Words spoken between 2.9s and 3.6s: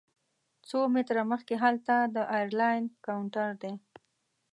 کاونټر